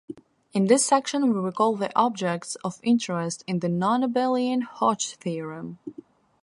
In 0.51 0.65
this 0.65 0.83
section 0.83 1.31
we 1.31 1.39
recall 1.39 1.75
the 1.75 1.95
objects 1.95 2.55
of 2.63 2.79
interest 2.81 3.43
in 3.45 3.59
the 3.59 3.67
nonabelian 3.69 4.63
Hodge 4.63 5.13
theorem. 5.17 5.77